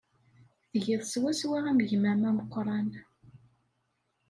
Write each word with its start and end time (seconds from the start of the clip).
Tgiḍ 0.71 1.01
swaswa 1.05 1.59
am 1.71 1.79
gma-m 1.89 2.21
ameqran. 2.29 2.89